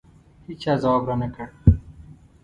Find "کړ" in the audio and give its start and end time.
1.35-1.47